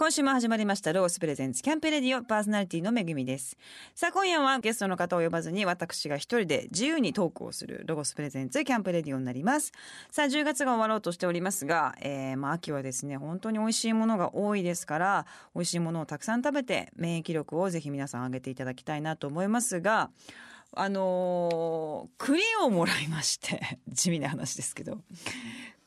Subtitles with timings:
[0.00, 3.58] 今週も始まりましたロースプレゼンツキャンペレディオパーソナリティのめぐみです。
[3.96, 9.72] さあ今夜はゲストの方を呼ばずに私が一人で自由にトークをするロゴスプレゼンツキャンプレディオになります。
[10.12, 15.26] さあ10月が終わろうとしておりますが、えー、まあ秋はですね本当に美味しいものが多いですから
[15.56, 20.10] 美味しいものをたくさん食べて免疫力をぜひ皆さん上げていただきたいなと思いますが
[20.76, 24.98] あのー、栗をもらいまして地味な話ですけど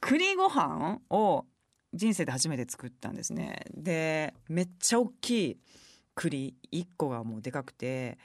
[0.02, 1.46] 栗ご飯を
[1.94, 3.66] 人生で初めて作ったんですね。
[3.73, 5.60] でめっちゃ大きい
[6.16, 8.17] 栗1個がもうでかくて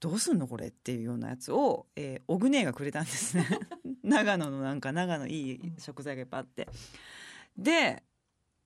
[0.00, 3.46] どうすんのこれっていうようなやつを、えー、オグネがくれたんですね。
[4.02, 6.68] 長野のなんか長野いい食材がいっぱいあって。
[7.56, 8.02] で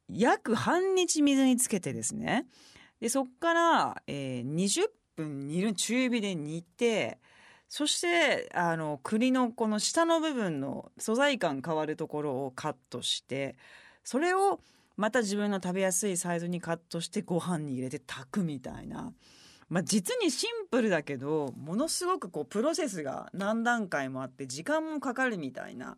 [0.08, 2.46] 約半日水につけてですね。
[3.00, 7.18] でそっから、えー、20分煮る中火で煮て
[7.68, 13.56] そしてあの栗のこの下の部分の素材感変わるところをカットして
[14.06, 14.60] それを
[14.96, 19.12] また自分の食べやすいサイズにカットしてご飯に入れて炊くみたいな。
[19.68, 25.96] まあ、実にシンプルだけどものすごくこうプロセスが何段階もあって時間もかかるみたいな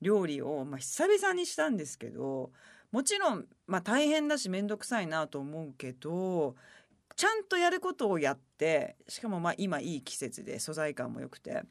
[0.00, 2.52] 料理を、まあ、久々にしたんですけど
[2.92, 6.54] もちろん、まあ、大変だし面倒くさいなと思うけど
[7.16, 11.64] ちゃんとやることをやってしかもまあ今いい季節で素材感も良くて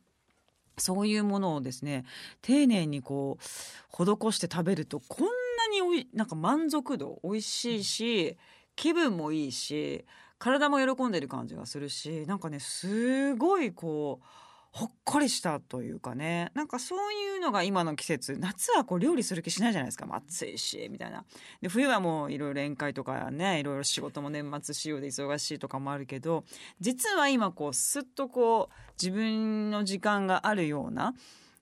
[0.77, 2.05] そういうものをですね
[2.41, 3.43] 丁寧にこう
[3.91, 5.27] 施して食べるとこん
[5.59, 8.37] なにおいなんか満足度美味しいし
[8.75, 10.05] 気分もいいし
[10.37, 14.25] 体も喜んでる感じがするしなんかねすごいこう
[14.71, 21.25] ほっこりしたというかねなんかそういうのが今の季節夏はこう料理する気しないじゃないですか、暑いしみたいな。
[21.61, 26.43] で冬はもういろいろ宴会とかねいろいろ仕事も年末仕様で忙しいとかもあるけど
[26.79, 31.13] 実は今こうすっとこう自分の時間があるような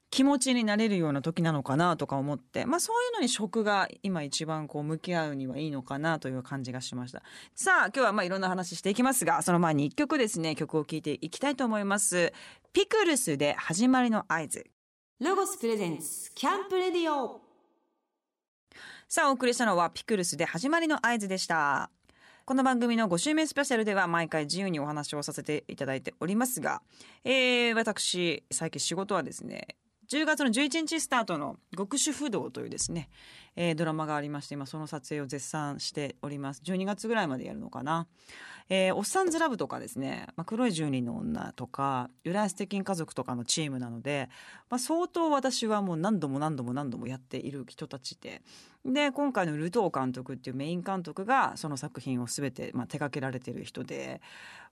[0.09, 7.21] 気持ちになれるような時なのかなとか思って、まあそういうのに食が今一番こう向き合うにはいいのかなという感じがしました。
[7.55, 12.33] さあ今日はまあいろんな話していきますが、その前に一曲ですね、曲を聴いていきたいと思います。
[12.73, 14.65] ピクルスで始まりの合図。
[15.19, 17.41] ロゴスプレゼンツキャンプレディオ。
[19.09, 21.89] さあお送りしたのはピクルスで始まりの合図でした。
[22.45, 26.81] この番組の5週目スペシャルでは毎回自由にお話をさせていただいておりますが、
[27.25, 29.75] えー、私最近仕事はですね
[30.09, 33.09] 10月の11日スタートの「極主不動」というですね、
[33.57, 36.61] えー、ドラマがありまして今その撮影を絶賛しております。
[36.63, 38.07] 12月ぐらいまでやるのかな。
[38.69, 44.29] えー、おっさんずラブとかですね、まあ、黒い住人の女とか、浦安鉄筋家族とかのチームなので、
[44.69, 48.41] まあ、相当私はもう何度も何度も何度もやっている人たちで、
[48.85, 54.21] で、今回のルトー監督っていうメイン監督がその作品を全て、まあ、手掛けられてる人で、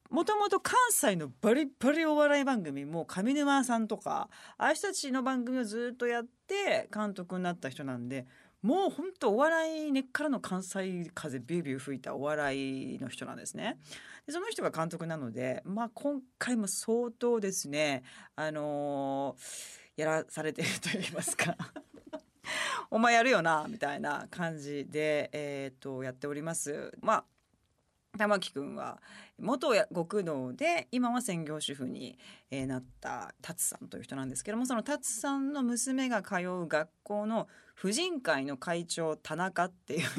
[0.09, 8.27] もともと関西のバリバリお笑い番組も上沼さんとかああいう人たちの番組をずっとやって監督になった人なんで
[8.61, 13.77] もう本当お笑い根っからの関西風ビュービュー吹いたお笑いの人なんですね。
[14.25, 18.01] でその人が監督なので、まあ、今回も相当ですね、
[18.35, 21.55] あのー、やらされてると言いますか
[22.89, 26.91] お前やるよなみたいな感じで、えー、とやっております。
[27.01, 27.25] まあ
[28.17, 28.99] 玉木くんは
[29.39, 32.17] 元極道で今は専業主婦に、
[32.51, 40.07] なった達さんという人なんですけどもその達さんの娘が通う学校の婦人会の会長田中っていう。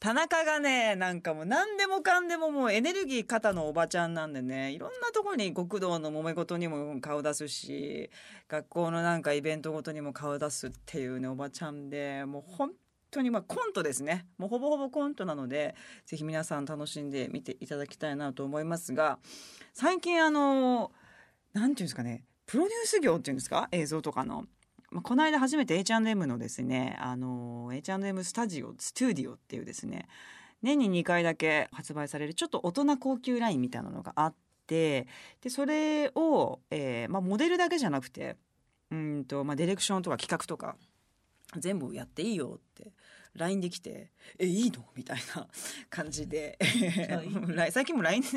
[0.00, 8.10] 田中がねなんかもう何でもかんでももうエネルギー肩のおばちゃんなんでねいろんなところに極道の揉め事にも顔出すし
[8.48, 12.70] 学校のなんかイベントごとにも顔出すっていうねおばちゃんでもう本
[13.10, 15.74] 当にまあコントですねもうほぼほぼコントなので
[16.06, 19.18] ぜひ皆さん楽しんで見ていただきたいなと思いますが
[19.74, 20.92] 最近あの
[21.52, 23.68] 何ていうんですかねプロデュース業っていうんですか？
[23.72, 24.46] 映像とかの。
[24.90, 30.08] まあ、この間初めて H&M のですねあの H&M スタジオスタジオっていうですね
[30.62, 34.34] 年に2回だけ発売されるちょっと大人高級ラインみたいなのがあっ
[34.66, 35.06] て
[35.42, 38.36] でそれを、えーまあ、モデルだけじゃなくて
[38.90, 40.76] うんと、まあ、ディレクションとか企画とか
[41.56, 42.92] 全部やっていいよって
[43.34, 45.46] LINE で来て「えいいの?」みたいな
[45.88, 46.58] 感じで。
[47.70, 48.28] 最近も LINE で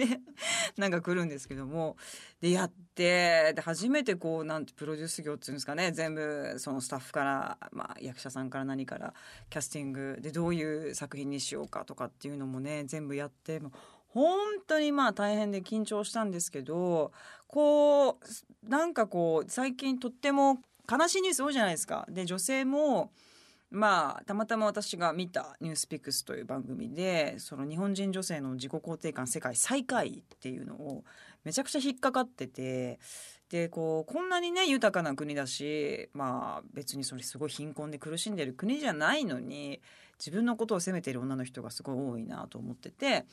[0.78, 1.98] なんか来るんですけども。
[2.40, 5.92] でやってで初めてこうなんてプロデュース業っていうんですかね。
[5.92, 9.14] 全部そのスタッフから、まあ、役者さんから何から
[9.50, 13.72] キャスティングでどういう作品にしようかとかっていうのもね全部やっても
[14.08, 17.12] 本当にまあ大変で緊張したんですけど
[17.48, 22.06] こうなんかこう最近とっても悲しいニュース多いじゃないですか。
[22.10, 23.12] で女性も
[23.72, 31.06] まあたまたま私が見た「ニュースピックス」という番組でその日本人女性の自己肯定感世界最下位っていうのを
[31.46, 33.00] めちゃくちゃ引っかかってて
[33.50, 39.82] でこうこんなにね豊かな国だしまあ別にそれすごい貧困で苦しんでる国じゃないのに
[40.20, 43.26] 自分のことを責めている女の人がすごい多いなと思ってて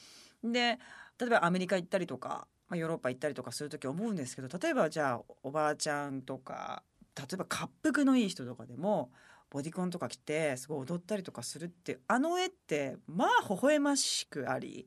[0.44, 0.78] で
[1.18, 6.84] 例えばアメリカ行ったりとか、まあ、ヨーロッパ行ったりとかする時思うんですけど例えばじゃあおばあちゃんとか
[7.18, 9.10] 例えば滑腹のいい人とかでも
[9.50, 14.86] ボディコンとか着てすごい踊ったりとかするってあの絵ってまあ微笑ましくあり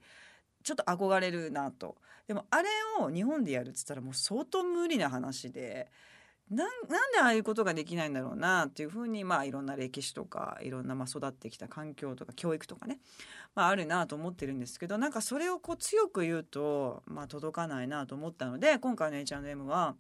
[0.64, 1.96] ちょっと憧れるなと
[2.28, 2.70] でもあれ
[3.00, 5.92] を日本でやるっつったらもう相当無理な話で
[6.52, 13.00] なんなんでああいうことができないんだろうなっていうふうにまあいろんな歴史とかいろんなまあ育ってきた環境とか教育とかね、
[13.56, 19.96] まあ、あるなと思ってるんですけどなんかそれをこう強く言うと、まあ、届かないなと思ったので今回の H&M は。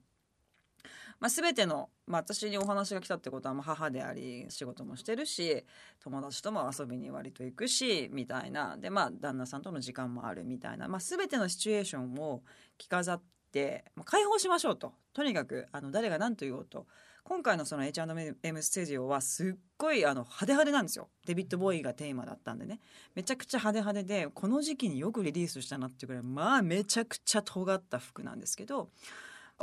[1.21, 5.63] まあ、全ての、まあ、私にお話が来たってことはまあ母であり仕事もしてるし
[6.03, 8.75] 友達とも遊びに割と行くしみたいな。
[8.75, 12.41] でまあ旦那さんとの時間もあるみたいな、まあ、全てのシチュエーションを
[12.79, 13.21] 着飾っ
[13.51, 14.93] て、まあ、解放しましょうと。
[15.13, 16.87] とにかくあの誰が何と言おうと。
[17.23, 21.07] 今回のその H&M ステージオはすっごいあの派手派手なんですよ。
[21.27, 22.79] デビッド・ボーイがテーマだったんでね。
[23.13, 28.89] めちゃくちゃ派手派手でこの時期によくリリースしたなっていうぐらいまあめちゃくちゃ尖った服なんですけど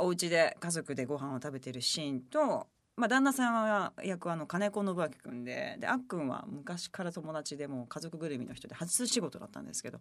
[0.01, 9.99] お家で家族でご飯を食べてるシーンと、まあ、旦那さんは役はあの金子信明君でであっくんは昔から友達でも家族ぐるみの人で初仕事だったんですけど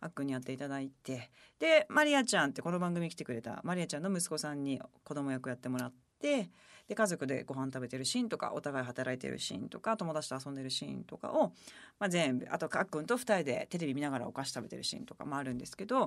[0.00, 6.50] あっくんにやっていただいてでマリアちゃんってこの番組来てくれたマリアちゃんの息子さんに子供役やってもらって
[6.90, 11.52] で家族でご飯食べてるシーンとかお互い働いてるシーンとか友達と遊んでるシーンとかを、
[12.00, 16.00] まあ、全部あとあっくんと2人でテレビ見ながらお菓子食べてるシーンとかもあるんですけど、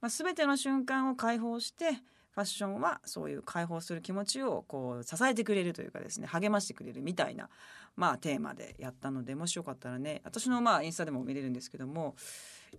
[0.00, 1.90] まあ、全ての瞬間を解放して
[2.34, 7.50] ファッションはそういう解放する気持ちをこう支えてくれるというかですね励ましてくれるみたいな、
[7.94, 12.14] まあ、テーマでやったのでもしよかったらね私のまあインスタでも見れるんですけども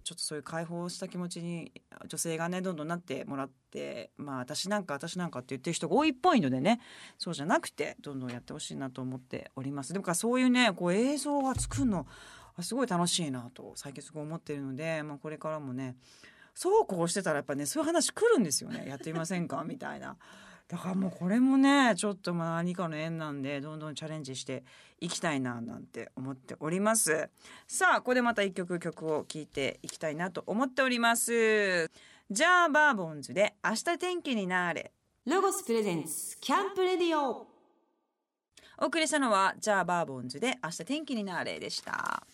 [0.03, 1.71] ちょっとそういう解放した気持ちに
[2.07, 6.79] 女性がねどんどんなってもらってまあ私なんか私なんかって言ってる人が多いっぽいのでね
[7.19, 9.93] そうじゃなくてどんどんやってほしいなと思っております。
[9.93, 12.07] でもそういうねこう映像が作るの
[12.61, 15.95] すごい楽しいなと最近すごい思ってるので、まあ、これからもね
[16.55, 18.85] そうこうしてたらやっぱねそういう話来るんですよね。
[18.87, 19.63] やってみませんか？
[19.67, 20.17] みたいな。
[20.67, 24.63] だからもうこれもねちょっとまあ何かの縁なんでどんどんチャレンジして
[24.99, 27.29] いきたいななんて思っております。
[27.67, 31.91] さあここでまた一曲曲を聴いていきたいなと思っております。
[32.31, 34.91] じゃあバーボンズで明日天気になれ。
[35.25, 37.47] ロゴスプレゼンツキャンプレディオ。
[38.79, 42.25] お送りしたのはじゃあバーボンズで明日天気になれでした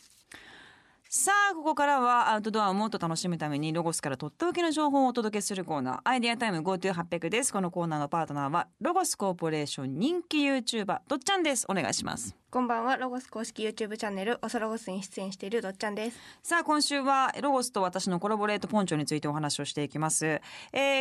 [1.11, 7.51] さあここからはアウトドアをもっと楽しむためにロゴスからとっておきの情報をお届けするコーナーアイデアタイム GoTo800 です。
[7.51, 11.65] このコーナーのパートナーはロゴスコーポレーション人気 YouTuber どっちゃんです。
[11.67, 12.35] お願いします。
[12.51, 12.95] こんばんは。
[12.95, 16.19] ロゴス公式 YouTube チャンネルおそロゴスに出演しているどっちゃんです。
[16.43, 20.27] さあ今週はロゴスと私のコラボレートポンチョについてお話をしていきます。
[20.27, 20.41] え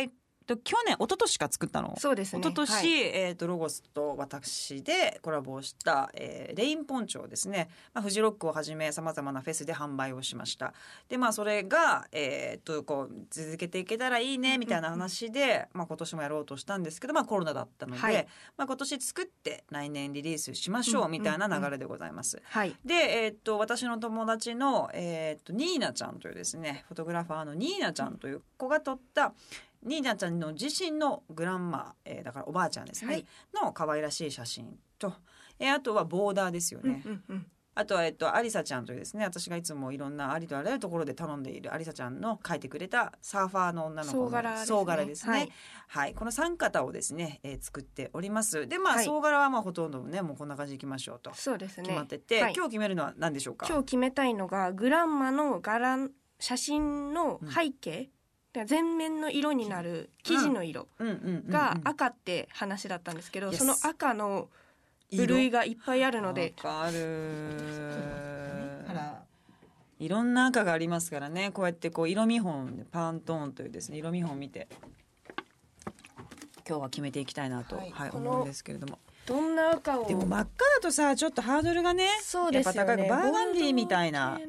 [0.05, 0.09] ー
[0.49, 1.95] と去年一昨年か作ったの。
[1.99, 2.39] そうですね。
[2.39, 3.01] 一昨年、はい。
[3.01, 10.73] えー、とロゴスと私でコラボをした、えーレインポンチョをですね、まあ、フジロックをはじめさまざまなフェスで販売をしました。
[11.07, 18.27] でまあそれが、えー、とこう続けていけたらいいねみたいな話で、まあ、今年もやろうとしたんですけど、まあ、コロナだったので、はい。
[18.57, 22.41] まあ、今年作って来年リリースしましょうみたいな流れでございます。
[22.43, 22.75] はい。
[22.83, 29.33] で、えーっと私の友達の、えーっとニーナちゃんというですねフォトグラファーのニーナちゃんという子が撮った
[29.83, 33.25] ニーナちゃんの自身のグランマ、えーだからおばあちゃんですね、はい。
[33.63, 35.13] の可愛らしい写真と、
[35.59, 37.45] えーあとはボーダーですよね、うんうんうん。
[37.75, 44.65] あとは、えっと、アリサちゃんというですね私がいつもいろんなありとあらゆるところで頼んでいるアリサちゃんの描いてくれたサーファーの女の子の総柄ですね。
[44.67, 45.31] 総柄ですね。
[45.31, 45.51] はい。
[45.87, 48.67] はい、この三方をですね、えー作っております。
[48.67, 49.05] で、まあ、はい。
[49.05, 51.83] 総柄はまあほとんどね、もうこんな感じでいきましょうとそうですね。
[51.83, 52.53] 決まってて、はい。
[52.53, 53.65] 今日決めるのは何でしょうか？
[53.67, 58.09] 今日決めたいのがグランマの柄写真の背景、
[58.65, 60.87] 全面の色になる生地の色
[61.47, 64.49] が赤って話だったんですけど、その赤の
[65.15, 66.53] 部類がいっぱいあるので。
[66.91, 67.57] る。
[69.99, 71.51] いろんな赤がありますからね。
[71.51, 74.69] こうやってこう色見本でパントーンというですね色見本見て
[76.67, 78.99] 今日は決めていきたいなと、ははいいこの思うんですけれども。
[79.25, 82.77] どんな赤をでも真っ赤だとさちょっとハードルがねそうですよね。
[82.79, 84.39] やっぱ高いバーガンディーみたいな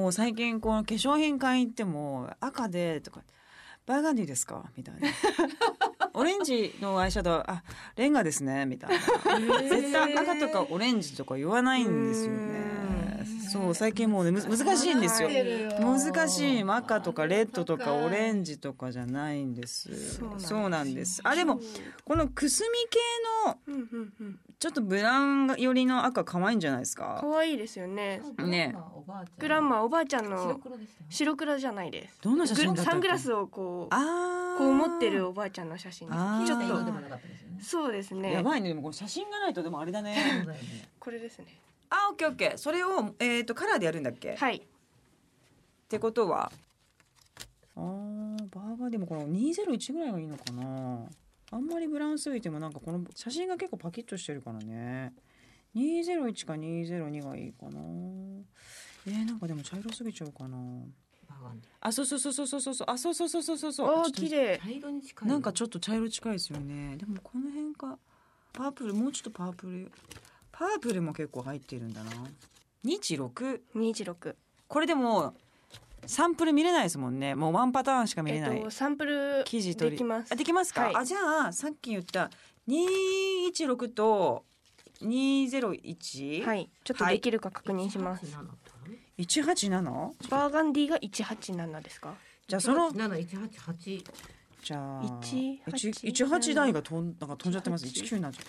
[0.00, 3.20] もう最近この化粧品買い行っても赤でとか
[3.86, 4.64] バーガンディーですか？
[4.76, 5.08] みたいな。
[6.14, 7.62] オレンジのアイシャドウあ
[7.96, 9.60] レンガですねみたいな。
[9.68, 13.50] 絶対赤とかオレンジとか言わないんですよね。
[13.52, 15.28] そう最近もうねむ難しいんですよ。
[15.80, 21.20] 難しい赤とかレッドとかオレンジとかじゃないんですそうなんです。
[21.24, 21.60] あでも
[22.04, 22.98] このくすみ系
[23.74, 27.18] のちょっとブラウン寄りの赤可愛いんじゃないですか？
[27.22, 28.20] 可愛いですよね。
[28.38, 28.76] ね。
[29.38, 30.60] グランマおばあちゃんの
[31.08, 32.18] 白黒じゃないです。
[32.20, 32.90] どんな写真だったっけ？
[32.90, 34.58] サングラスをこうあー。
[34.58, 36.08] こう持ってるおばあちゃんの写真。
[36.08, 36.66] ちょっと。
[36.66, 38.32] 色でもなかったですよねそうですね。
[38.34, 38.68] やばいね。
[38.68, 40.46] でもこれ写真がないとでもあれだね。
[40.98, 41.46] これですね。
[41.88, 42.58] あオッケーオッケー。
[42.58, 44.60] それを、えー、とカラーでやるんだっけ、っはい。
[45.88, 46.52] てことは。
[47.76, 48.90] あーバーガー。
[48.90, 50.98] でもこの201ぐらいがいいのかな？
[51.50, 55.12] あんまりブラウンすぎてもなんかこの写真が結構パキッとしてるからね。
[55.74, 57.80] 201か202がいいかな。
[59.06, 60.56] えー、なんかでも茶色すぎちゃうかな。
[61.80, 62.90] あそうそうそうそうそうそう。
[62.90, 63.88] あそうそうそうそうそうそう。
[63.88, 64.54] おーちょっと綺麗。
[64.56, 65.28] ィ茶色に近い。
[65.28, 66.96] なんかちょっと茶色近いですよね。
[66.96, 67.98] でもこの辺か。
[68.52, 69.92] パープルもうちょっとパープル。
[70.52, 72.10] パープルも結構入ってるんだな。
[72.84, 74.34] 216 216
[74.68, 75.34] これでも
[76.06, 77.34] サンプル見れないですもんね。
[77.34, 80.96] もうワンパターンしか見れえない、っとサンプル生地取りできますあできますか、はい。
[80.96, 82.30] あじゃあさっき言った
[82.68, 84.44] 216と
[85.02, 86.70] 201、はい。
[86.84, 88.26] ちょっとできるか確認します、
[89.18, 89.82] 187
[90.28, 92.14] バーガンディが187ですか？
[92.46, 94.04] じゃあその七一八八。
[94.62, 95.64] じゃあ18
[96.02, 98.44] 18台が飛んなんか飛んじゃってます？19になっちゃう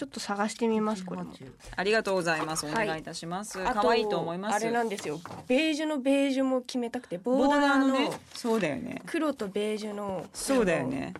[0.00, 1.34] ちょっと探してみますこれも。
[1.76, 2.64] ありがとうございます。
[2.64, 2.86] おはい。
[2.86, 4.54] 願いいたします、あ可愛いと思います。
[4.56, 5.20] あれなんですよ。
[5.46, 9.02] ベージュのベージュも決めたくてボボーーダーのねそうだよね。
[9.04, 11.12] 黒とベージュのそうだよね。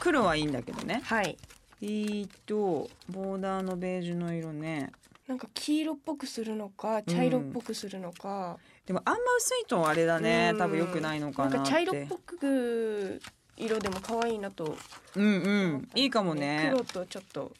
[0.00, 1.02] 黒はいいんだけどね。
[1.04, 1.38] はい。
[1.82, 4.90] えーっとボーダーのベージュの色ね。
[5.28, 10.50] なんか黄色っぽくするのか茶色っぽくするのか、でもあんま薄いとあれだね。
[10.52, 10.58] うん。
[10.58, 11.58] 多分良くないのかなって。
[11.58, 13.22] なんか茶色っぽく
[13.56, 14.76] 色でも可愛いなと
[15.14, 15.88] うんうん。
[15.94, 16.70] いいかもね。
[16.72, 17.52] 黒とちょっと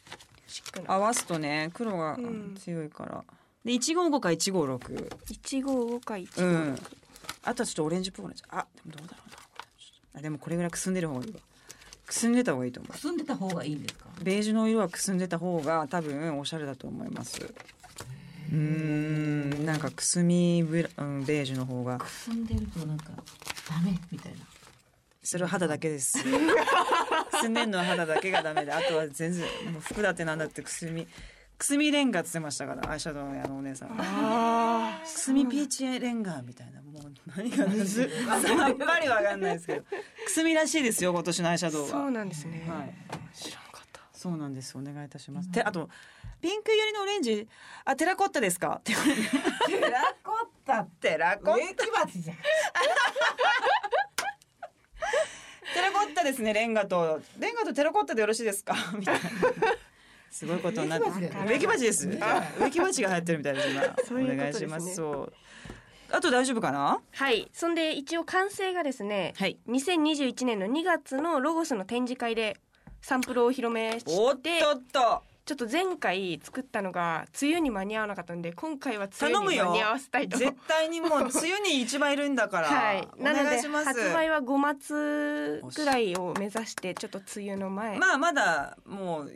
[0.85, 2.55] 合わすとね黒がうん。
[2.59, 3.23] 強いから、
[3.65, 4.77] で155か156
[5.25, 6.79] 155か156、うん。
[7.43, 8.59] あとはちょっとオレンジっぽくなっちゃう。
[8.59, 9.37] あでもどうだろうな。
[10.19, 11.39] あでもこれぐらいくすんでる方がいいわ。
[12.05, 14.05] くすんでた方がいいと思くすんでた方がいいんですか？
[14.21, 17.41] うベージュの色はくすんでた方が多分おしゃれだと思います。
[17.41, 19.65] うーん。
[19.65, 21.97] なんかくすみブラ、うん、ベージュの方が。
[21.97, 23.11] くすんでるとなんか
[23.69, 23.99] ダメ？
[24.11, 24.37] みたいな
[25.27, 26.23] それは肌だけです。
[26.23, 26.29] く
[27.41, 28.71] すんでんのは肌だけがダメで。
[28.71, 29.43] あとは全然
[29.73, 31.05] もう服だってなんだってくすみ
[31.57, 33.89] くすみレンガって言ってましたからアイシャドウのあのお姉さん。
[33.99, 36.81] あくすみピーチレンガみたいな。
[36.81, 38.37] もう何がむずさ
[38.71, 39.83] っぱりわかんないですけど。
[40.25, 41.87] くすみらしいですよ今年のアイシャドウは。
[41.89, 42.95] そうなんですね、はい。
[43.35, 43.99] 知らなかった。
[44.13, 44.77] そうなんです。
[44.77, 45.89] お願いいたします、てあと
[46.39, 47.47] ピンク寄りのオレンジ。
[47.83, 48.79] あテラコッタですか？
[48.85, 48.99] テラ
[50.23, 52.37] コッタテラコッ植木鉢じゃん
[55.77, 57.21] テラコッタですねレンガと。
[57.37, 58.73] レンガとテラコッタでよろしいですか？
[58.97, 59.29] みたいな。
[60.31, 61.07] すごいことになって。
[61.47, 63.95] 植木鉢です植木鉢が流行ってるみたいです今。
[64.07, 64.33] そういうね。
[64.33, 64.95] お願いします。
[64.95, 65.33] そう。
[66.09, 66.99] あと大丈夫かな？
[67.11, 67.47] はい。
[67.53, 69.59] そんで一応完成がですね、はい。
[69.67, 72.57] 2021年の2月のロゴスの展示会で
[73.01, 79.63] サンプルをお披露目おっしてとっとちょっと前回作ったのが梅雨に間に合わなかったんで今回は梅雨頼むよ。
[79.63, 80.37] に間に合わせたいと。
[80.37, 83.85] 絶対にもう 梅雨に一番いるんだから、はい、おなので願いします。
[83.85, 89.31] 発売は5月ぐらいを目指してちょっと梅雨の前、まあまだもう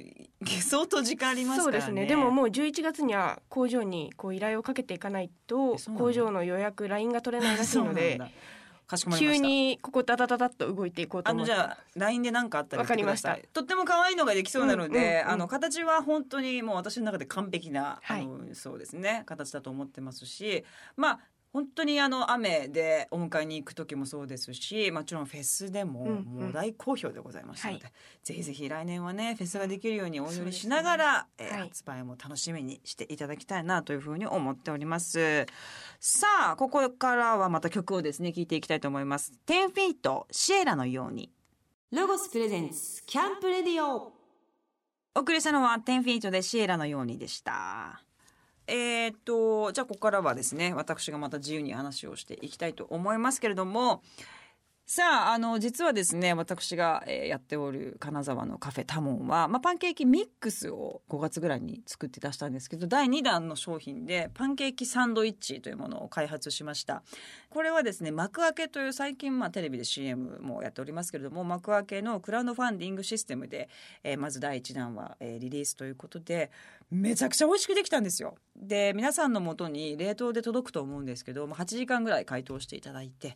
[0.45, 1.81] 相当時間ありますからね。
[1.81, 2.05] そうですね。
[2.07, 8.19] でももう11月には工場にこう依頼をかけていかないと工場の予約ラインが取れないらしいので
[8.91, 9.43] かしこまりました。
[9.43, 11.51] 急にここダダダダッと動いていこうとあ思って。
[11.51, 13.49] のじゃあ LINE で何かあったら言ってくださわかい。
[13.53, 18.21] とっても可愛いのができそうなので、うんうんうんあの形は本当にもう私の中で完璧な、はい。
[18.21, 19.23] あのそうですね。
[19.25, 20.65] 形だと思ってますし。
[20.97, 21.19] まあ
[21.53, 26.23] 本当にあの雨でお迎えに行く時もそうですしもちろんフェスでもうんうん。
[26.43, 27.91] もう大好評でございましたので、は
[28.23, 31.61] ぜひぜひ来年はねフェスができるようにお祈りしながら、えーはい。
[31.63, 35.45] 発売も楽しみにしていただきたいなというふうに思っております。
[35.99, 39.33] さあここからはまた曲をですね聴いていきたいと思います。
[39.47, 41.31] 10フィートシエラのように。
[41.91, 44.13] ロゴスプレゼンツキャンプレディオ。
[45.13, 48.01] お送りしたのは10フィートでシエラのようにでした。
[48.67, 54.01] えーっとじゃあここからはですね私がまた自由に話をしていきたいと思いますけれども
[54.93, 67.03] さああの実はですね私が、えーやっておる金沢のカフェタモンは、まあ、パンケーキミックスを5月ぐらいに作って出したんですけど第2弾の商品でパンケーキサンドイッチというものを開発しました。
[67.49, 73.69] これはですね幕開けという最近まあテレビで CM もやっておりますけれども幕開けのクラウドファンディングシステムで、
[74.03, 76.51] えーまず第1弾は、えーリリースということで
[76.91, 78.35] めちゃくちゃ美味しくできたんですよ。
[78.57, 83.35] で皆さんのもとに冷凍で届くと思うんですけども8時間ぐらい解凍していただいて、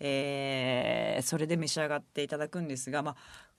[0.00, 3.16] えーそれで召し上がっていただくんですが、まあ、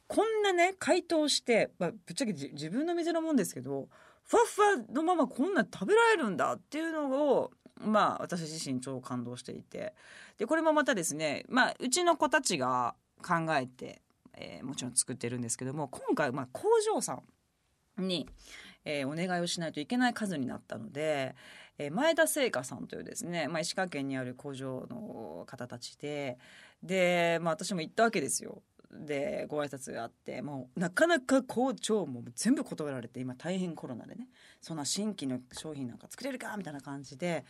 [0.07, 3.87] こんなね解凍して、まあ、ぶっちゃけ自分の店のもんですけど
[4.23, 9.93] ふわふわのままこんな食べられるんだっていうのをまあ私自身超感動していて。
[10.37, 14.01] でこれもまたですね、まあ、うちの子たちが考えて、
[14.35, 16.63] えーもちろん作ってるんですけども今回まあ工
[16.93, 17.21] 場さ
[18.01, 18.27] んに、
[18.85, 21.35] えーお願いをしないといけない数になったので、
[21.77, 26.37] えー前田製菓さんというですね、まあ、石川県にある工場の方たちで
[26.81, 28.61] で、まあ、私も行ったわけですよ。
[28.93, 34.27] でご挨拶があってもうなかなか校長も全部断られて今大変コロナでね
[34.61, 37.43] そんな新規の商品なんか作れるかみたいな感じで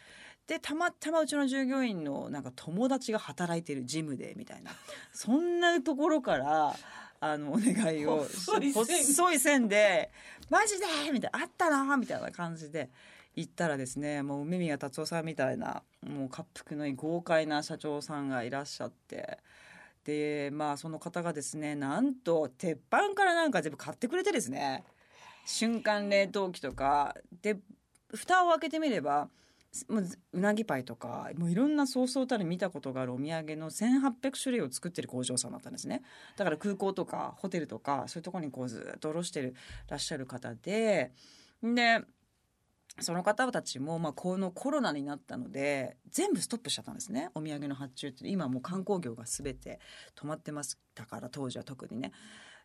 [0.47, 4.71] でたまたまうちの従業員のなんか友達が働いてるジムでみたいな
[5.13, 6.75] そんなところから
[7.23, 10.11] あのお願いを細い線で
[10.49, 12.89] 「マジで!」みたいな「あったな!」みたいな感じで。
[13.35, 19.39] 行ったらですねもう梅宮達夫さんみたいなもう滑腹のいい豪快な社長さんがいらっしゃって
[20.03, 24.83] でまあその方がですねなんと鉄板からなんか全部買ってくれてですね
[25.47, 27.57] 瞬間冷凍機とかで
[28.13, 29.29] 蓋を開けてみれば
[29.89, 36.03] もううなぎパイとかもういろんなそうそうたる見たことがあるお土産の1800種類を作ってる工場さんだったんですね。
[36.37, 39.55] だから空港とかホテルとかそういうところにこうずっと卸してる
[39.89, 41.11] らっしゃる方で
[41.63, 42.01] で
[42.99, 47.29] その方たちも、まあ、このコロナになったので全部ストップしちゃったんですね。
[47.33, 48.27] お土産の発注って。
[48.27, 49.79] 今もう観光業が全て
[50.15, 52.11] 止まってましたから当時は特にね。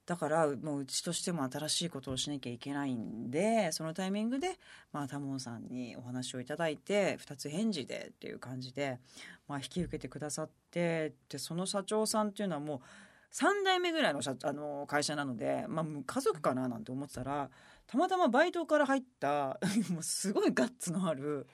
[0.09, 4.59] だからもううちとしても新しいことをしなきゃいけないんでそのタイミングで、
[4.91, 8.99] まあ、タモンさんにお話をいただいて2つ返事でっていう感じで、
[9.49, 12.81] まあ、引き受けてくださってでその社長さんっていうのはもう
[13.35, 17.50] 3代目ぐらいの社あの会社なので、まあ、家族かななんて思ってたら
[17.87, 19.61] たまたまバイトから入った
[19.93, 21.47] もうすごいガッツのある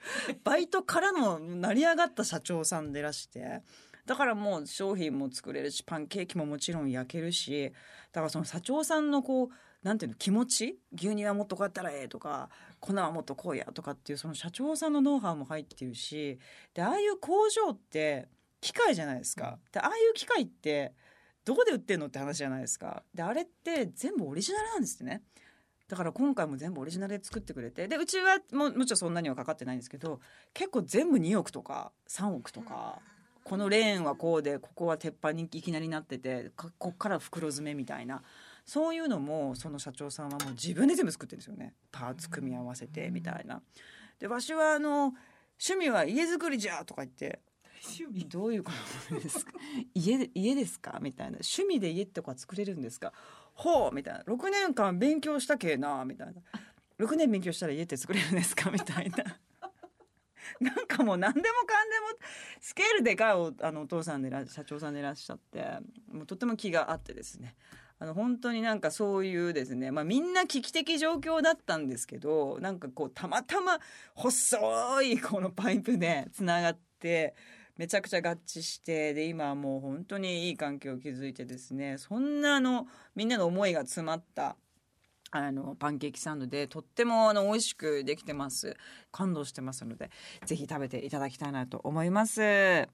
[0.44, 3.62] バイトからの成り上がった社長さんでらして
[4.06, 7.73] だからもう商品も作れるしパンケーキももちろん焼けるし
[8.12, 9.49] だからその社長さんのこう
[9.82, 12.49] なんていうの気持ち牛乳はもっとこうやったらええとか
[12.80, 16.38] 粉はもっとこうやとかっていうその社長さんのノウハウも入ってるし
[16.73, 18.28] でああいう工場って
[18.61, 19.58] 機械じゃないですか。
[19.73, 20.94] でああいう機械って
[21.44, 23.02] どこで売ってんのって話じゃないですか。
[23.12, 25.23] であれって全部オリジナルなんですってね。
[25.87, 30.20] だから今回も全部オリジナルで作ってくれてでうちはももちろんそんなにはかかってないんですけど
[30.54, 33.00] 結構全部2億とか3億とか、
[33.44, 38.22] このレーンはこうでここは鉄板にいきなりなっててかこっから袋詰めみたいな。
[38.66, 41.74] そういうのもその社長さんはもう自分で全部作ってるんですよね。
[41.92, 43.60] パーツ組み合わせてみたいな。
[44.18, 45.12] でわしはあの
[45.62, 47.40] 趣味は家づくりじゃとか言って
[47.86, 48.26] 趣味？
[48.26, 48.72] どういうこ
[49.10, 49.52] とですか？
[49.94, 50.98] 家で家ですか？
[51.02, 51.32] みたいな。
[51.32, 53.12] 趣味で家とか作れるんですか？
[53.52, 54.20] ほうみたいな。
[54.22, 56.33] 6年間勉強したけえなみたいな。
[56.98, 58.70] 6年勉強したら家って作れるんですか？
[58.70, 59.24] みたいな
[60.60, 62.06] なんかもう何でもかんでも
[62.60, 65.64] スケールでかいおあのお父さんでら社長さんでいらっしゃって
[66.12, 67.56] もうとても気があってですね。
[68.00, 73.78] あの本当になんかそういうですね、まあ、みんな危機的状況だったんですけどなんかこうたまたま
[74.14, 77.34] 細いこのパイプでつながって
[77.76, 84.56] めちゃくちゃ合致してで今はもう本当にいい環境を築いてですねそんなあのみんなの思いが詰まった
[85.37, 88.77] あのパンケーキサンドでとってもあの美味しくできてます。
[89.11, 90.11] 感動してますので
[90.47, 92.88] ぜひ食べていただきたいなと思います。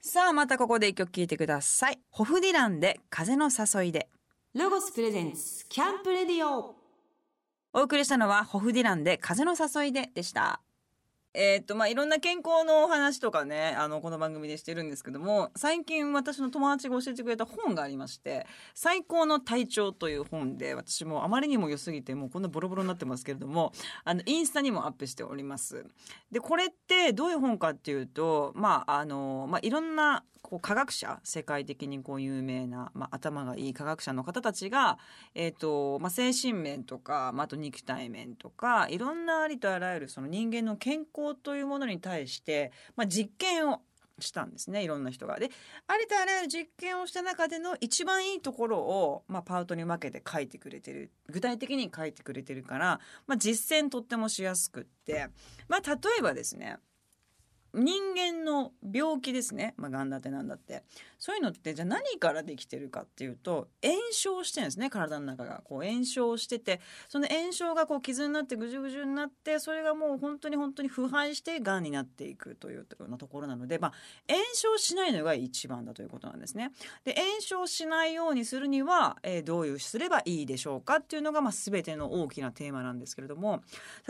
[0.00, 1.98] さあまたここで一曲聴いてください。
[2.10, 4.08] ホフディランで風の誘いで。
[4.54, 6.76] ロゴスプレゼンツキャンプレディオ。
[7.72, 10.60] お送りしたのはホフディランで風の誘いででした
[11.34, 23.72] えーっとまあいろんな健康のお話とかねあのこの番組でしてるんですけども最近私の友達が教えてくれた本がありまして「最高の体調」という本で私もあまりにも良すぎてもうこんなボロボロになってますけれども
[24.04, 25.84] あのインスタにもアップしております。
[26.32, 34.98] でこれってどういう本かっていうとまああのまあいろんなこう科学者世界的にこう有名な、まあ、頭がいい科学者の方たちが、
[35.34, 43.80] えーとまあ、精神面とか、まあ、あと肉体面とかいろんなありとあらゆるその人間の健康というものに対して、まあ、実験を
[44.20, 45.38] したんですねいろんな人が。
[45.38, 45.50] で
[45.86, 55.28] ありとあらゆる実験をした中での一番いいところを、まあ、パートに分けて書いてくれてる具体的に書いてくれてるから、まあ、実践とってもしやすくって、
[55.68, 56.78] まあ、例えばですね
[57.74, 60.82] 人間の病気ですね、まあ、がんだってなんだって。
[61.18, 65.62] そういうのってじゃあ何からできてるかっていうと炎症してるんですね体の中が。
[65.64, 73.92] こう炎症しててその炎症がこう傷になってぐじゅぐじゅになってそれがもう本当に本当に腐敗してがんになっていくというようなところなので、まあ、
[74.28, 76.70] 炎症しないのが一番だということなんですね。
[77.04, 83.62] で炎症しないようにするには、えーどういうすればいいでしょうかっていうのが、まあ、全ての大きなテーマなんですけれども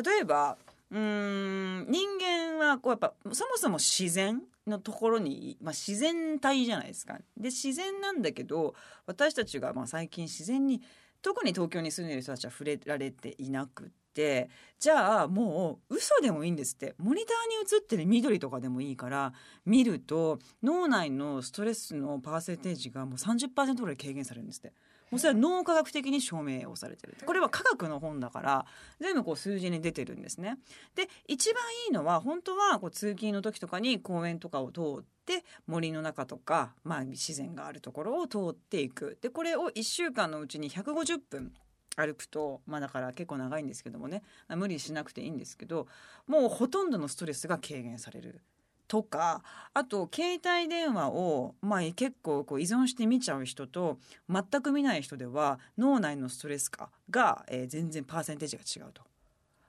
[0.03, 0.59] 例えば
[0.90, 7.18] 人間はこうやっぱそもそも自然のところに、まあ、自然体じゃないですか。
[7.37, 8.74] で自然なんだけど
[9.07, 10.83] 私たちがまあ最近自然に
[11.20, 14.48] 特に東京に住んでる人たちは触れられていなくて
[14.79, 16.94] じゃあもう嘘でもいいんですって。
[16.98, 19.33] モニターに映ってる緑とかでもいいから
[19.66, 24.72] 見ると脳内のストレスのパーセンテージがもう30%ぐらい軽減されるんですって。
[25.11, 28.66] もうそれは脳科学的に証明をされてるこれは科学の本だから
[29.01, 30.59] 全部こう数字に出てるんですね。
[30.94, 41.53] で一番いいのは本当はこう通勤の時とかに公園とかを通って森の中とか、まあ、自然があるところを通っていくでこれを1週間のうちに150分
[41.97, 45.87] 歩くとまあだから結構長いんですけどもね無理しなくていいんですけど
[46.27, 48.40] もうほとんどのストレスが軽減される。
[48.88, 49.42] とか
[49.74, 53.98] あと携帯電話を、まあ、結構こう依存して見ちゃう人と
[54.29, 59.03] 全く見ない人では脳内のストレス化が、えー全然パーセンテージが違うと。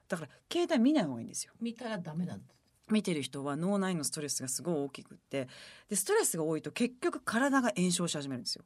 [0.08, 1.53] だから携帯見ない方がいいんですよ。
[1.60, 2.53] 見たらダメなんだ。
[2.89, 5.47] 見てる人は脳内のストレスがすごい大きくって
[5.89, 8.63] でストレスが多いと結局体が炎症し始めるんですよ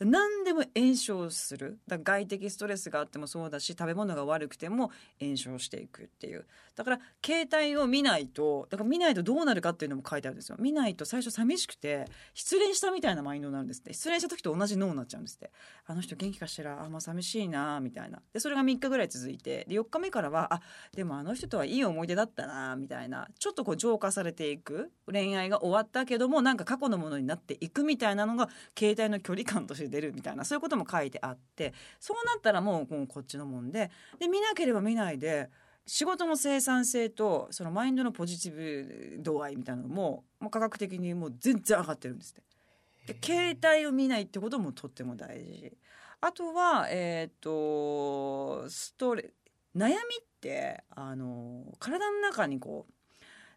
[0.00, 1.78] 何でも炎症する。
[1.86, 6.46] だ外的ストレスがあってもそうだし食べ物が悪くても炎症していくっていう。
[6.74, 10.56] だから携帯を見ないとだから見ないとどうなるかっていうのも書いてあるんですよ。
[10.58, 13.92] 見ないと最初寂しくて失恋したみたいなマインドになるんですって。
[13.92, 15.50] 失恋した時と同じ脳になっちゃうんですって。
[15.86, 16.82] あの人元気かしら？
[16.82, 18.22] あもう寂しいなみたいな。
[18.32, 20.62] でそれが3日ぐらい続いてで4日目からはあ
[20.94, 23.28] でもあの人とはいい思い出だったなみたいな。
[23.38, 24.90] ちょっとこう浄化されていく。
[25.12, 35.50] 恋愛が終わったけどもなんか過去のものになっていくみたいなのが携帯の距離感として出るみたいなそういうことも書いてあってそうなったらもうもうこっちのもんでで見なければ見ないで
[35.86, 43.12] 仕事の生産性とそのマインドのポジティブ度合いみたいなのももう科学的にもう全然上がってるんですって。
[43.12, 45.72] で携帯を見ないってこともとっても大事。
[46.20, 49.32] あとはえっ、とストレ
[49.74, 49.96] 悩みっ
[50.40, 52.92] てあの体の中にこう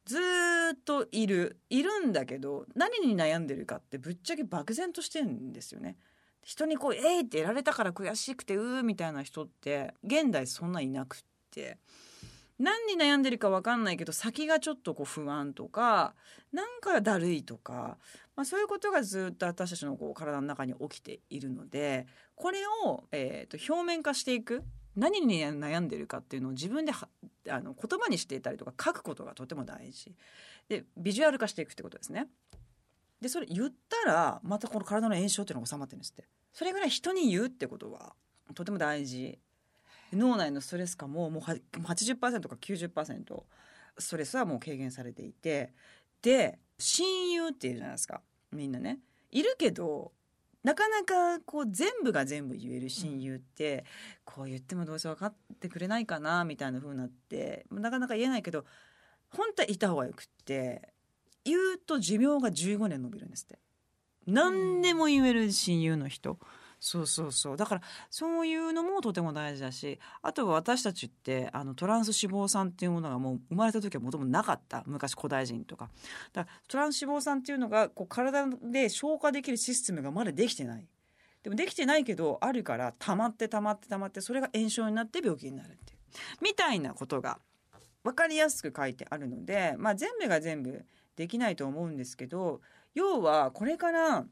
[0.05, 5.97] ずーっといるいるんだけど何に悩んでるかってぶっちゃけ漠然としてるんですよね。
[6.43, 11.19] 人にこう「えい!」ってやられたから悔しくてうーみたいな人って現代そんないなくっ
[11.51, 11.77] て
[12.59, 16.15] 何に悩んでるか分かんないけど先がちょっとこう不安とか
[16.51, 17.97] なんかだるいとか、
[18.35, 24.63] まあ、そういうことがずっと私たちのこう体の中に起きているのでこれを、えー、と表面化していく
[24.95, 26.91] 何に悩んでるかっていうのを自分で
[27.49, 30.13] あの言葉にしていたりとか書くことがとても大事
[30.69, 32.27] でビジュアル化していくってことですね。
[33.23, 36.27] でそれ言ったらまたこの体の炎症っていうのが収まってるんですって。
[36.51, 38.13] それぐらい人に言うってことは
[38.53, 39.39] とても大事。
[40.11, 43.43] 脳内のストレス感ももうは80%か90%
[43.97, 45.73] ストレスはもう軽減されていて。
[46.21, 48.21] で親友っていうじゃないですか。
[48.51, 48.99] みんなね。
[49.31, 50.11] いるけど
[50.63, 53.85] なかなかこう全部が全部言える親友って、
[54.23, 58.65] こう言ってもどうせ分かってくれないかなみたいな風になってなかなか言えないけど
[59.29, 60.92] 本当はいた方がよくって
[61.45, 63.59] 言うと寿命が15年伸びるんですって。
[64.25, 66.37] 何でも言える親友の人、
[66.83, 67.57] そうそうそう。
[67.57, 74.83] だからそういうのもとても大事だしあとは私たちってあのトランス脂肪酸っていうものがもう生まれた時はもともとなかった。
[74.85, 75.89] 昔古代人とか。
[76.33, 80.85] だからトランス脂肪酸っていうのがこう体で消化できるシステムがまだできてない。
[81.41, 85.99] でもできてないけどあるから溜まって溜まって溜まってそれが炎症になって病気になるっていう。
[86.41, 87.39] みたいなことが
[88.03, 90.83] 分かりやすく書いてあるので、まあ、全部が全部
[91.15, 92.61] できないと思うんですけど
[92.95, 94.25] 要はこれから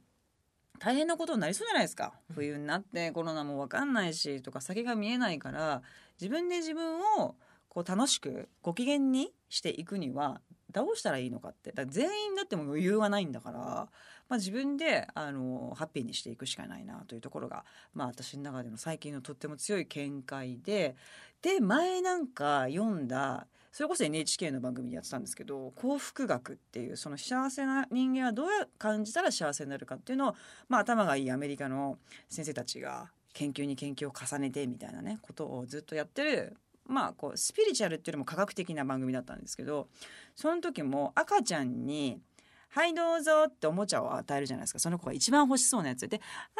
[0.80, 2.13] 大変なことになりそうじゃないですか。
[2.34, 5.84] 冬になってコロナも分かんないしとか先が見えないから
[6.20, 7.36] 自分で自分を
[7.70, 10.41] こう楽しくご機嫌にしていくには
[10.72, 11.72] どうしたらいいのかって。
[11.72, 13.89] だ全員だっても余裕はないんだから、ま
[14.30, 17.63] あ、自分であのハッピーにしていくしかないなというところが、
[17.94, 20.96] まあ、私の中での最近のとっても強い見解で
[21.41, 30.36] で前なんか読んだそれこそ NHK の番組でやってたんですけど幸福学っていうその幸せな人間はどう感じたら幸せになるかっていうのを、
[30.68, 31.98] まあ、頭がいいアメリカの
[32.30, 39.88] 先生たちが研究に研究を重ねてみたいなねことをずっとやってるまあこうスピリチュアルっていうよりも科学的な番組だったんですけど
[40.36, 42.20] その時も赤ちゃんに
[42.70, 44.80] 「はいどうぞ」っておもちゃを与えるじゃないですか。
[44.80, 46.20] その子が一番欲しそうなやつで「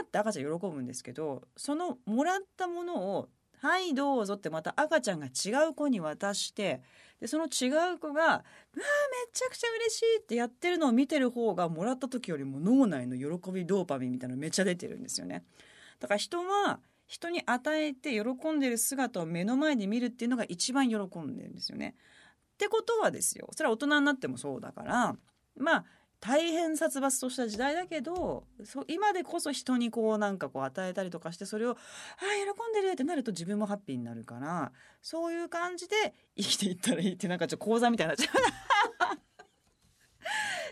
[0.00, 3.28] あー」って赤ちゃん喜ぶんですけどそのもらったものを
[3.60, 6.82] 「はいどうぞ」ってまた赤ちゃんが違う子に渡して
[7.20, 8.42] でその違う子が「うわーめ
[9.32, 15.44] ちゃくちゃ嬉しい」ってやってるのを見てる方がもらった時よりも脳内の喜びドーパミンみたいなのめっちゃ出てるんですよね。
[15.98, 21.96] だから人は人に与えて喜んでる姿を目の前で見るっていうのが一番喜んでるんですよね。
[22.54, 25.16] ってことはですよそれは大人になってもそうだから
[25.56, 25.84] まあ
[26.20, 38.34] 大変殺伐とした時代だけどそ今でこそ人にこうなんかこう与えたりとかしてそれを「ああ喜んでる」ってなると自分もハッピーになるからそういう感じで生きていったらいいってなんかちょっと講座みたいになっちゃう。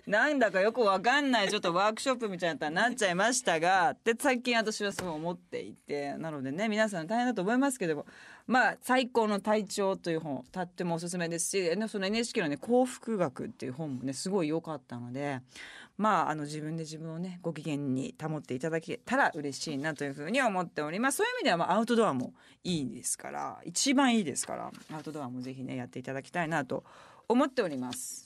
[0.07, 8.07] なんだかよくわかんないちょっとワークショップみたいななっちゃいましたがで最近私はそう思っていてなのでね皆さん大変だと思いますけども
[8.47, 15.41] まあ最高の体調という本とってもおすすめですしその NHK のね幸福学っていう本もねすごい良かったので
[15.97, 21.19] まああの自分で自分をねご機嫌に保っていただけたら嬉しいなというふうに思っております。
[21.19, 26.85] そういう意味ではまあアウトドアもいいですから一番いいですからアウトドアもぜひねやっていただきたいなと
[27.29, 28.26] 思っております。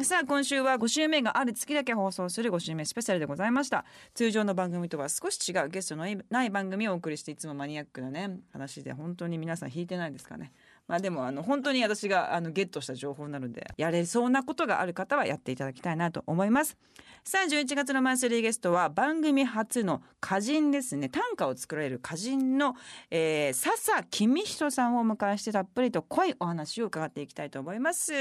[0.00, 3.84] さあ今週は5週目がある月だけ放送する5週目スペシャルでございました。
[4.14, 10.50] 通常の番組とは少し違うゲストのない番組をお送りしていつもマニアックなね話で本当に皆さん引いてないですかね。
[10.92, 16.76] まあでもあの本当に私があのゲットした情報なのでやれそうなことがある方はやっていただきたいなと思います。
[17.24, 21.08] さあ11月のマンスリーゲストは番組初の歌人ですね。
[21.08, 22.74] 短歌を作られる歌人の、
[23.10, 28.12] えー、笹公人さんをお迎えしてたっぷりと濃いお話を伺っていきたいと思います。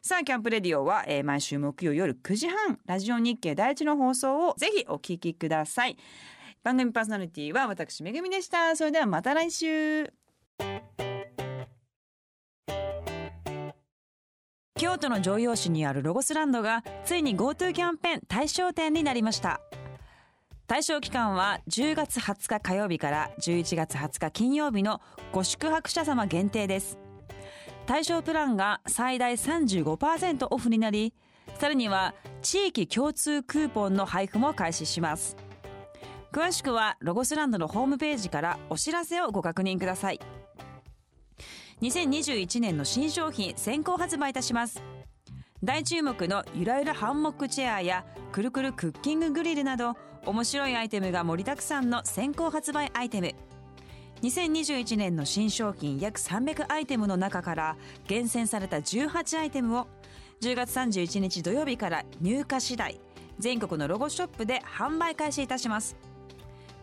[0.00, 5.98] さあキャンプレディオは、えー、毎週木曜夜9時半ラジオ日経第一の放送をぜひお聞きください。
[6.62, 8.74] 番組パーソナリティは私めぐみでした。
[8.76, 10.10] それではまた来週。
[14.78, 19.60] 京都の城陽市にあるロゴスランドがついに GoTo キャンペーン対象店になりました。
[20.68, 25.00] 対象期間は10月20日火曜日から11月20日金曜日の
[25.32, 26.96] ご宿泊者様限定です。
[27.86, 31.12] 対象プランが最大35%オフになり
[31.58, 35.36] さらには地域共通クーポンの配布も開始します。
[36.30, 40.20] 詳しくはロゴスランドのホームページからお知らせをご確認ください。
[41.80, 44.82] 2021年の新商品先行発売いたします。
[45.62, 53.34] 大注目のゆらゆらハンモックチェアやくるくるクッキンググリルなど面白いアイテムが盛りだくさんの先行発売アイテム。
[54.22, 57.76] 2021年の新商品約300アイテムの中から
[58.08, 59.86] 厳選された18アイテムを
[60.40, 63.00] 10月31日土曜日から入荷次第
[63.38, 65.96] 全国のロゴショップで販売開始いたします。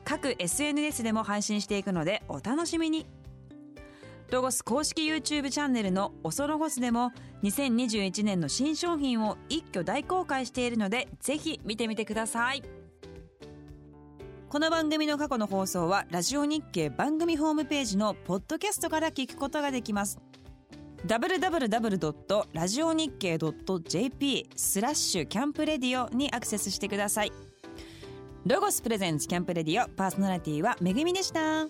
[0.06, 3.06] 各 SNS でも配信していくのでお楽しみに。
[4.32, 7.12] ロゴス公式 YouTube チャンネルの「おそロゴス」でも
[7.44, 12.64] 2021年の新商品を一挙大公開しているのでぜひ見てみてください
[14.50, 20.20] この番組の過去の放送はラジオ日経番組ホームページのポッドキャストから聞くことができます
[21.06, 22.46] www.
[22.52, 27.32] ラジオ日経 .jp スラッシュキャンプレディオにアクセスしてください
[28.48, 31.66] ロゴスプレゼンツキャンプレディオパーソナリティはめぐみでした。